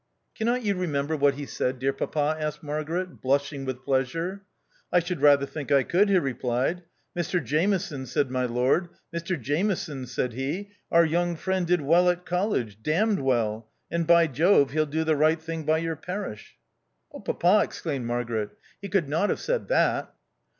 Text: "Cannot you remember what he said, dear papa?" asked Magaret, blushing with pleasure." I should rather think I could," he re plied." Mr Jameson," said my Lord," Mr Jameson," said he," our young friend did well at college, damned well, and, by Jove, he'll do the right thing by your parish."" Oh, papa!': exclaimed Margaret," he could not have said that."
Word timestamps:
"Cannot 0.35 0.63
you 0.63 0.73
remember 0.73 1.15
what 1.15 1.35
he 1.35 1.45
said, 1.45 1.77
dear 1.77 1.93
papa?" 1.93 2.35
asked 2.39 2.63
Magaret, 2.63 3.21
blushing 3.21 3.65
with 3.65 3.83
pleasure." 3.83 4.41
I 4.91 4.99
should 4.99 5.21
rather 5.21 5.45
think 5.45 5.71
I 5.71 5.83
could," 5.83 6.09
he 6.09 6.17
re 6.17 6.33
plied." 6.33 6.81
Mr 7.15 7.39
Jameson," 7.43 8.07
said 8.07 8.31
my 8.31 8.45
Lord," 8.47 8.89
Mr 9.15 9.39
Jameson," 9.39 10.07
said 10.07 10.33
he," 10.33 10.71
our 10.91 11.05
young 11.05 11.35
friend 11.35 11.67
did 11.67 11.81
well 11.81 12.09
at 12.09 12.25
college, 12.25 12.81
damned 12.81 13.19
well, 13.19 13.69
and, 13.91 14.07
by 14.07 14.25
Jove, 14.25 14.71
he'll 14.71 14.87
do 14.87 15.03
the 15.03 15.15
right 15.15 15.39
thing 15.39 15.65
by 15.65 15.77
your 15.77 15.95
parish."" 15.95 16.57
Oh, 17.13 17.19
papa!': 17.19 17.61
exclaimed 17.65 18.07
Margaret," 18.07 18.49
he 18.81 18.89
could 18.89 19.07
not 19.07 19.29
have 19.29 19.39
said 19.39 19.67
that." 19.67 20.15